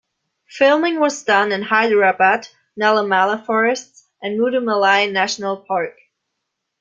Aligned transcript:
Filming 0.49 0.99
was 0.99 1.21
done 1.23 1.51
in 1.51 1.61
Hyderabad, 1.61 2.47
Nallamala 2.75 3.45
forests, 3.45 4.07
and 4.19 4.39
Mudumalai 4.39 5.11
National 5.11 5.57
Park. 5.57 5.95